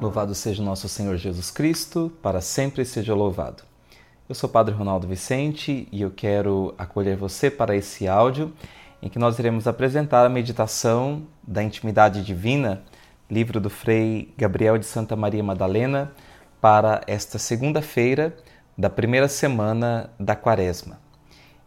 [0.00, 3.62] Louvado seja o nosso Senhor Jesus Cristo, para sempre seja louvado.
[4.28, 8.52] Eu sou o Padre Ronaldo Vicente e eu quero acolher você para esse áudio
[9.00, 12.82] em que nós iremos apresentar a meditação da intimidade divina,
[13.30, 16.12] livro do Frei Gabriel de Santa Maria Madalena,
[16.60, 18.36] para esta segunda-feira
[18.76, 20.98] da primeira semana da Quaresma.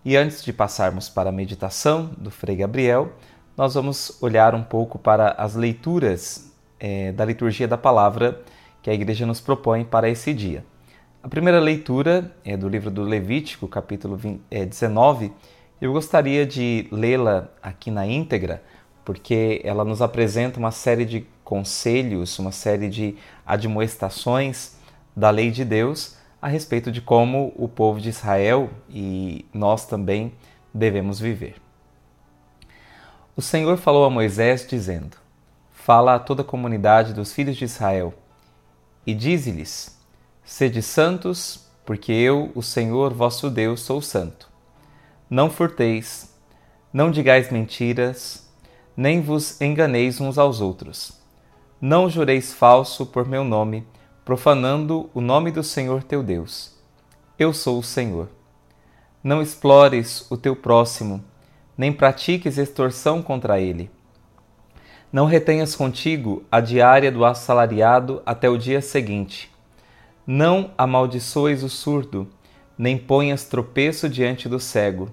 [0.04, 3.14] E antes de passarmos para a meditação do Frei Gabriel,
[3.56, 8.42] nós vamos olhar um pouco para as leituras é, da liturgia da palavra
[8.82, 10.64] que a igreja nos propõe para esse dia.
[11.22, 15.32] A primeira leitura é do livro do Levítico, capítulo 20, é, 19.
[15.82, 18.64] Eu gostaria de lê-la aqui na íntegra,
[19.04, 24.78] porque ela nos apresenta uma série de conselhos, uma série de admoestações
[25.16, 30.34] da lei de Deus a respeito de como o povo de Israel e nós também
[30.74, 31.56] devemos viver.
[33.36, 35.18] O Senhor falou a Moisés, dizendo:
[35.88, 38.14] Fala a toda a comunidade dos filhos de Israel
[39.06, 39.98] e dize-lhes:
[40.44, 44.50] Sede santos, porque eu, o Senhor vosso Deus, sou santo.
[45.30, 46.36] Não furteis,
[46.92, 48.52] não digais mentiras,
[48.98, 51.22] nem vos enganeis uns aos outros.
[51.80, 53.88] Não jureis falso por meu nome,
[54.26, 56.76] profanando o nome do Senhor teu Deus.
[57.40, 58.28] Eu sou o Senhor.
[59.24, 61.24] Não explores o teu próximo,
[61.78, 63.90] nem pratiques extorsão contra ele.
[65.12, 69.52] Não retenhas contigo a diária do assalariado até o dia seguinte.
[70.26, 72.28] Não amaldiçoes o surdo,
[72.78, 75.10] nem ponhas tropeço diante do cego,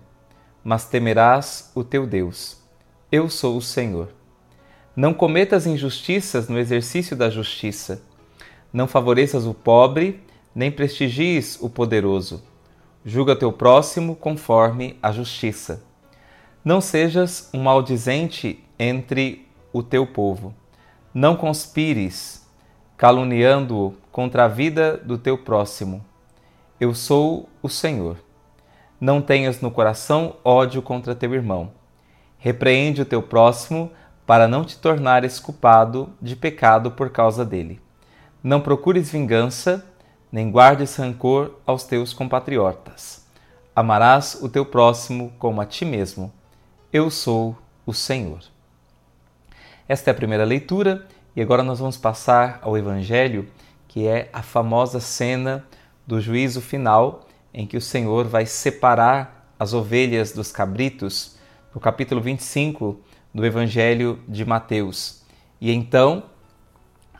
[0.62, 2.61] mas temerás o teu Deus.
[3.11, 4.09] Eu sou o Senhor.
[4.97, 8.03] Não cometas injustiças no exercício da justiça
[8.75, 10.20] não favoreças o pobre,
[10.53, 12.42] nem prestigies o poderoso.
[13.05, 15.84] Julga teu próximo conforme a justiça.
[16.65, 20.55] Não sejas um maldizente entre o teu povo.
[21.12, 22.48] Não conspires,
[22.97, 26.03] caluniando-o contra a vida do teu próximo.
[26.81, 28.16] Eu sou o Senhor.
[29.00, 31.72] Não tenhas no coração ódio contra teu irmão.
[32.38, 33.91] Repreende o teu próximo
[34.25, 37.81] para não te tornares culpado de pecado por causa dele.
[38.43, 39.84] Não procures vingança,
[40.31, 43.26] nem guardes rancor aos teus compatriotas.
[43.75, 46.32] Amarás o teu próximo como a ti mesmo.
[46.93, 48.53] Eu sou o Senhor.
[49.87, 51.06] Esta é a primeira leitura
[51.37, 53.47] e agora nós vamos passar ao Evangelho,
[53.87, 55.62] que é a famosa cena
[56.06, 61.37] do juízo final, em que o Senhor vai separar as ovelhas dos cabritos,
[61.75, 62.99] no capítulo 25
[63.34, 65.23] do Evangelho de Mateus.
[65.61, 66.23] E então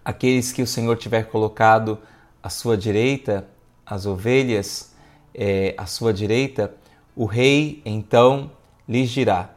[0.03, 1.99] aqueles que o Senhor tiver colocado
[2.43, 3.47] à sua direita,
[3.85, 4.95] as ovelhas
[5.35, 6.75] é, à sua direita,
[7.15, 8.51] o rei então
[8.89, 9.51] lhes dirá: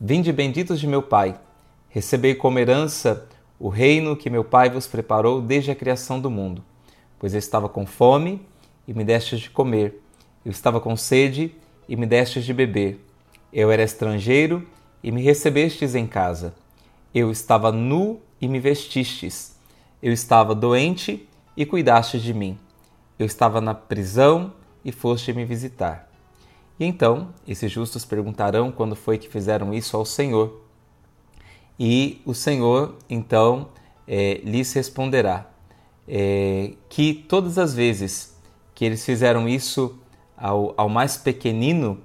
[0.00, 1.34] Vinde benditos de meu Pai,
[1.88, 3.26] recebei como herança
[3.58, 6.62] o reino que meu Pai vos preparou desde a criação do mundo.
[7.18, 8.40] Pois eu estava com fome
[8.86, 10.00] e me destes de comer,
[10.44, 11.54] eu estava com sede
[11.88, 13.04] e me destes de beber,
[13.52, 14.66] eu era estrangeiro
[15.02, 16.54] e me recebestes em casa,
[17.14, 19.58] eu estava nu e me vestistes
[20.00, 22.56] eu estava doente e cuidaste de mim.
[23.18, 24.52] Eu estava na prisão
[24.84, 26.08] e foste me visitar.
[26.78, 30.62] E então esses justos perguntarão quando foi que fizeram isso ao Senhor.
[31.78, 33.68] E o Senhor então
[34.06, 35.46] é, lhes responderá
[36.08, 38.36] é, que todas as vezes
[38.74, 39.98] que eles fizeram isso
[40.36, 42.00] ao, ao, mais pequenino,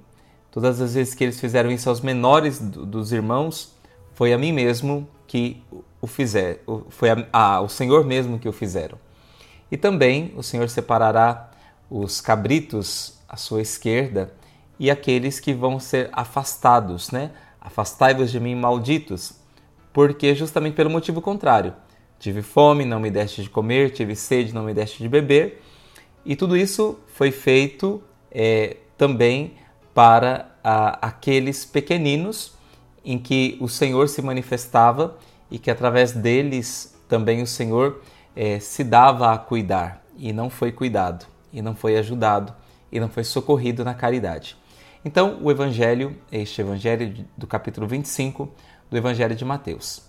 [0.50, 3.74] todas as vezes que eles fizeram isso aos menores do, dos irmãos,
[4.12, 5.62] foi a mim mesmo que
[6.00, 8.98] o fizer, foi a, a, o Senhor mesmo que o fizeram.
[9.70, 11.50] E também o Senhor separará
[11.90, 14.32] os cabritos à sua esquerda
[14.78, 17.30] e aqueles que vão ser afastados, né?
[17.60, 19.34] Afastai-vos de mim, malditos,
[19.94, 21.72] porque justamente pelo motivo contrário.
[22.18, 25.62] Tive fome, não me deste de comer, tive sede, não me deste de beber.
[26.26, 29.54] E tudo isso foi feito é, também
[29.94, 32.54] para a, aqueles pequeninos
[33.04, 35.16] em que o Senhor se manifestava
[35.50, 38.02] e que através deles também o Senhor
[38.34, 42.52] é, se dava a cuidar e não foi cuidado, e não foi ajudado,
[42.90, 44.56] e não foi socorrido na caridade.
[45.04, 48.48] Então, o Evangelho, este Evangelho do capítulo 25
[48.94, 50.02] do Evangelho de Mateus.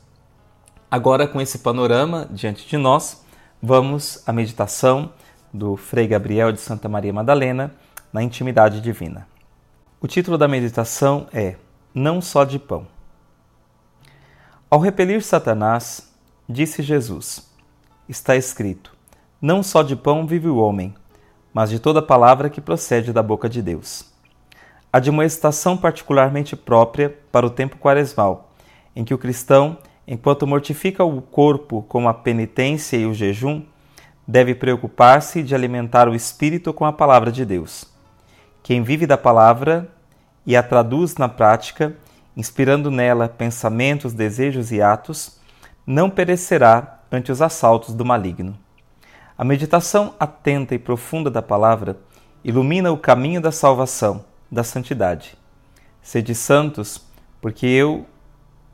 [0.92, 3.26] Agora, com esse panorama diante de nós,
[3.60, 5.12] vamos à meditação
[5.52, 7.74] do Frei Gabriel de Santa Maria Madalena
[8.14, 9.28] na intimidade divina.
[10.00, 11.56] O título da meditação é
[11.96, 12.86] Não só de pão.
[14.70, 16.14] Ao repelir Satanás,
[16.48, 17.52] disse Jesus:
[18.08, 18.96] Está escrito:
[19.42, 20.94] Não só de pão vive o homem,
[21.52, 24.14] mas de toda palavra que procede da boca de Deus.
[24.94, 28.52] Admoestação particularmente própria para o tempo quaresmal,
[28.96, 29.78] em que o cristão
[30.08, 33.64] enquanto mortifica o corpo com a penitência e o jejum,
[34.28, 37.86] deve preocupar-se de alimentar o espírito com a palavra de Deus.
[38.64, 39.90] Quem vive da palavra
[40.46, 41.96] e a traduz na prática,
[42.36, 45.40] inspirando nela pensamentos, desejos e atos,
[45.86, 48.58] não perecerá ante os assaltos do maligno.
[49.38, 51.98] A meditação atenta e profunda da palavra
[52.44, 55.38] ilumina o caminho da salvação, da santidade.
[56.02, 57.02] Sede santos,
[57.42, 58.06] porque eu,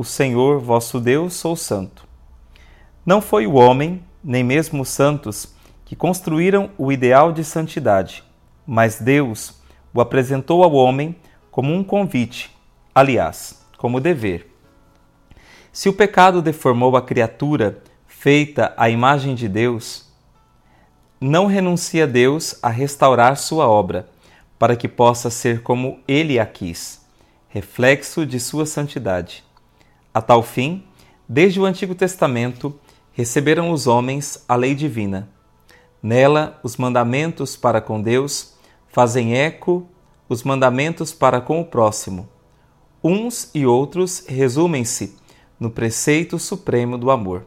[0.01, 2.07] o Senhor vosso Deus, sou santo.
[3.05, 5.53] Não foi o homem, nem mesmo os santos,
[5.85, 8.23] que construíram o ideal de santidade,
[8.65, 9.61] mas Deus
[9.93, 11.15] o apresentou ao homem
[11.51, 12.49] como um convite,
[12.95, 14.51] aliás, como dever.
[15.71, 20.11] Se o pecado deformou a criatura feita à imagem de Deus,
[21.19, 24.09] não renuncia Deus a restaurar sua obra,
[24.57, 27.05] para que possa ser como ele a quis,
[27.49, 29.43] reflexo de sua santidade.
[30.13, 30.83] A tal fim,
[31.27, 32.77] desde o Antigo Testamento,
[33.13, 35.29] receberam os homens a lei divina.
[36.03, 39.87] Nela, os mandamentos para com Deus fazem eco
[40.27, 42.27] os mandamentos para com o próximo.
[43.03, 45.17] Uns e outros resumem-se
[45.59, 47.45] no preceito supremo do amor.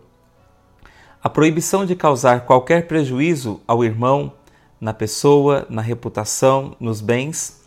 [1.23, 4.33] A proibição de causar qualquer prejuízo ao irmão,
[4.81, 7.63] na pessoa, na reputação, nos bens,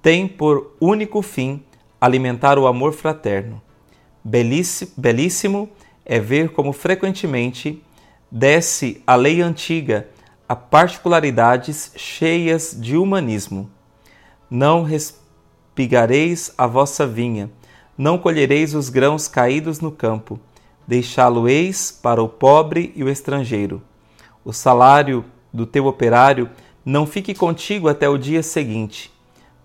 [0.00, 1.64] tem por único fim
[2.00, 3.60] alimentar o amor fraterno.
[4.24, 5.68] Belíssimo
[6.04, 7.82] é ver como frequentemente
[8.30, 10.08] desce a lei antiga
[10.48, 13.70] a particularidades cheias de humanismo.
[14.50, 17.50] Não respigareis a vossa vinha,
[17.96, 20.38] não colhereis os grãos caídos no campo,
[20.86, 23.80] deixá-lo-eis para o pobre e o estrangeiro.
[24.44, 26.50] O salário do teu operário
[26.84, 29.12] não fique contigo até o dia seguinte.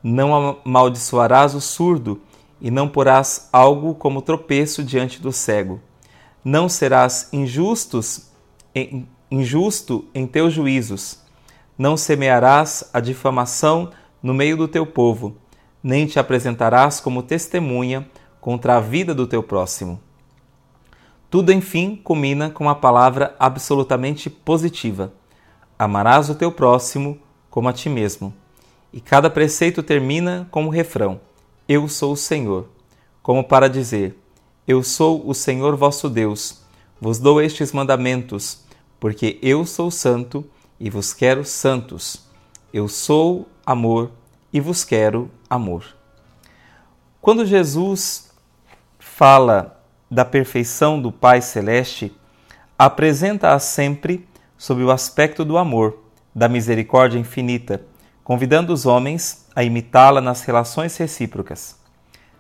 [0.04, 2.22] Não amaldiçoarás o surdo,
[2.60, 5.82] e não porás algo como tropeço diante do cego.
[6.44, 8.30] Não serás injustos,
[8.74, 11.20] em, injusto em teus juízos.
[11.78, 13.92] Não semearás a difamação
[14.22, 15.36] no meio do teu povo,
[15.84, 18.08] nem te apresentarás como testemunha
[18.40, 20.00] contra a vida do teu próximo.
[21.30, 25.14] Tudo, enfim, culmina com a palavra absolutamente positiva:
[25.78, 27.20] Amarás o teu próximo
[27.50, 28.34] como a ti mesmo.
[28.94, 31.20] E cada preceito termina com o refrão:
[31.68, 32.70] Eu sou o Senhor,
[33.24, 34.16] como para dizer:
[34.68, 36.62] Eu sou o Senhor vosso Deus,
[37.02, 38.64] vos dou estes mandamentos,
[39.00, 40.46] porque eu sou santo
[40.80, 42.24] e vos quero santos.
[42.72, 44.12] Eu sou amor
[44.54, 45.86] e vos quero amor.
[47.20, 48.32] Quando Jesus
[49.00, 52.16] fala da perfeição do Pai Celeste,
[52.78, 55.98] apresenta-a sempre sob o aspecto do amor,
[56.34, 57.82] da misericórdia infinita,
[58.24, 61.80] convidando os homens a imitá-la nas relações recíprocas.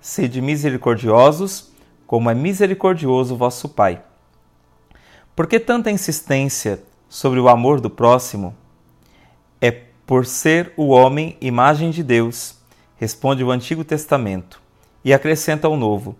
[0.02, 1.72] Sede misericordiosos,
[2.06, 4.02] como é misericordioso vosso Pai.
[5.36, 8.56] Por que tanta insistência sobre o amor do próximo?
[9.62, 9.72] É
[10.06, 12.58] por ser o homem imagem de Deus,
[12.98, 14.62] responde o Antigo Testamento,
[15.04, 16.16] e acrescenta o Novo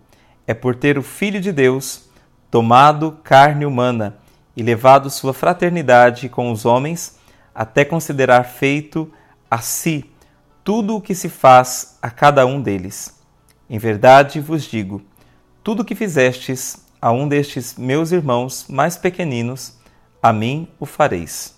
[0.46, 2.08] é por ter o Filho de Deus
[2.50, 4.16] tomado carne humana
[4.56, 7.18] e levado sua fraternidade com os homens
[7.54, 9.12] até considerar feito
[9.50, 10.10] a si
[10.66, 13.14] tudo o que se faz a cada um deles.
[13.70, 15.00] Em verdade vos digo:
[15.62, 19.78] tudo o que fizestes a um destes meus irmãos mais pequeninos,
[20.20, 21.56] a mim o fareis.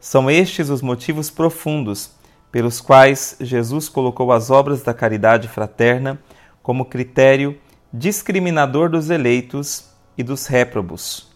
[0.00, 2.10] São estes os motivos profundos
[2.50, 6.18] pelos quais Jesus colocou as obras da caridade fraterna
[6.60, 7.56] como critério
[7.92, 11.30] discriminador dos eleitos e dos réprobos.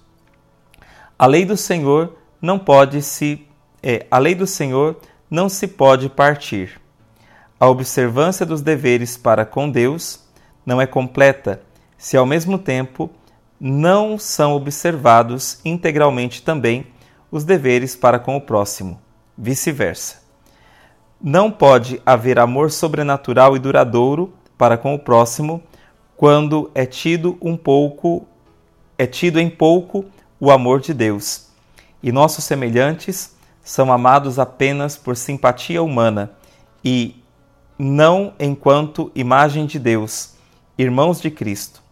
[1.16, 3.46] A lei do Senhor não pode se
[3.80, 4.96] é, a lei do Senhor
[5.32, 6.78] não se pode partir.
[7.58, 10.20] A observância dos deveres para com Deus
[10.66, 11.62] não é completa
[11.96, 13.10] se ao mesmo tempo
[13.58, 16.86] não são observados integralmente também
[17.30, 19.00] os deveres para com o próximo,
[19.38, 20.20] vice-versa.
[21.18, 25.62] Não pode haver amor sobrenatural e duradouro para com o próximo
[26.14, 28.26] quando é tido um pouco
[28.98, 30.04] é tido em pouco
[30.38, 31.46] o amor de Deus.
[32.02, 33.31] E nossos semelhantes
[33.62, 36.32] são amados apenas por simpatia humana
[36.84, 37.22] e
[37.78, 40.34] não enquanto imagem de Deus,
[40.76, 41.82] irmãos de Cristo.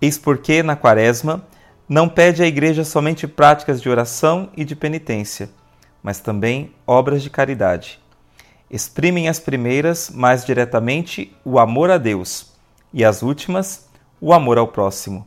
[0.00, 1.44] Eis porque na Quaresma
[1.88, 5.50] não pede à igreja somente práticas de oração e de penitência,
[6.02, 8.00] mas também obras de caridade.
[8.70, 12.52] Exprimem as primeiras mais diretamente o amor a Deus
[12.94, 13.88] e as últimas,
[14.20, 15.26] o amor ao próximo.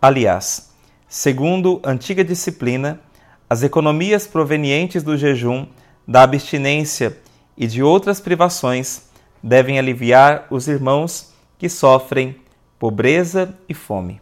[0.00, 0.70] Aliás,
[1.08, 3.00] segundo antiga disciplina,
[3.48, 5.66] as economias provenientes do jejum,
[6.06, 7.16] da abstinência
[7.56, 9.08] e de outras privações
[9.42, 12.36] devem aliviar os irmãos que sofrem
[12.78, 14.20] pobreza e fome.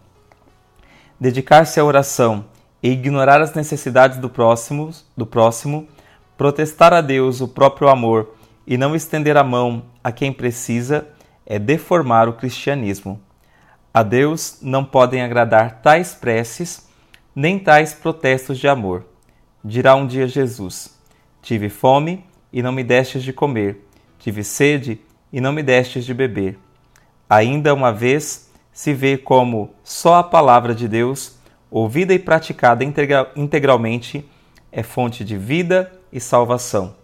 [1.19, 2.45] dedicar-se à oração
[2.83, 5.89] e ignorar as necessidades do próximo, do próximo,
[6.37, 8.35] protestar a Deus o próprio amor
[8.67, 11.07] e não estender a mão a quem precisa
[11.47, 13.21] é deformar o cristianismo.
[13.93, 16.89] A Deus não podem agradar tais preces
[17.35, 19.05] nem tais protestos de amor.
[19.65, 20.95] Dirá um dia Jesus:
[21.41, 25.01] Tive fome e não me destes de comer, tive sede
[25.33, 26.59] e não me destes de beber.
[27.31, 31.39] Ainda uma vez se vê como só a palavra de Deus,
[31.71, 34.29] ouvida e praticada integralmente,
[34.71, 36.95] é fonte de vida e salvação.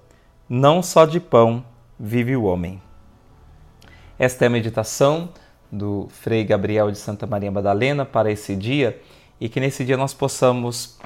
[0.46, 1.64] Não só de pão
[1.98, 2.82] vive o homem.
[4.18, 5.30] Esta é a meditação
[5.72, 9.00] do Frei Gabriel de Santa Maria Madalena para esse dia
[9.40, 10.98] e que nesse dia nós possamos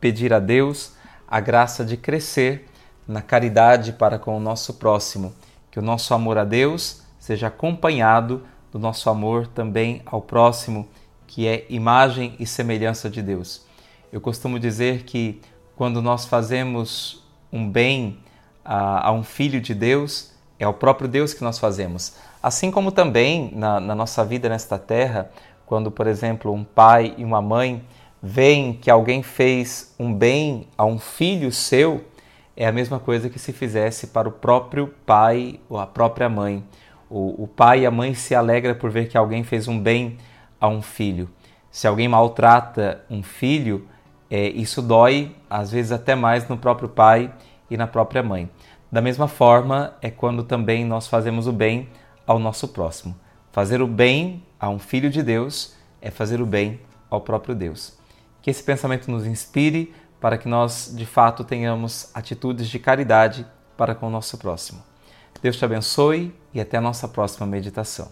[0.00, 0.95] pedir a Deus
[1.28, 2.68] a graça de crescer
[3.06, 5.34] na caridade para com o nosso próximo,
[5.70, 10.88] que o nosso amor a Deus seja acompanhado do nosso amor também ao próximo,
[11.26, 13.64] que é imagem e semelhança de Deus.
[14.12, 15.40] Eu costumo dizer que
[15.76, 18.18] quando nós fazemos um bem
[18.64, 22.14] a, a um filho de Deus, é o próprio Deus que nós fazemos.
[22.42, 25.30] Assim como também na, na nossa vida nesta terra,
[25.66, 27.84] quando, por exemplo, um pai e uma mãe
[28.22, 32.04] veem que alguém fez um bem a um filho seu,
[32.56, 36.64] é a mesma coisa que se fizesse para o próprio pai ou a própria mãe.
[37.08, 40.16] O, o pai e a mãe se alegram por ver que alguém fez um bem
[40.60, 41.28] a um filho.
[41.70, 43.86] Se alguém maltrata um filho,
[44.30, 47.30] é, isso dói, às vezes até mais no próprio pai
[47.70, 48.48] e na própria mãe.
[48.90, 51.88] Da mesma forma, é quando também nós fazemos o bem
[52.26, 53.14] ao nosso próximo.
[53.52, 56.80] Fazer o bem a um filho de Deus é fazer o bem
[57.10, 57.98] ao próprio Deus.
[58.46, 63.44] Que esse pensamento nos inspire para que nós, de fato, tenhamos atitudes de caridade
[63.76, 64.84] para com o nosso próximo.
[65.42, 68.08] Deus te abençoe e até a nossa próxima meditação.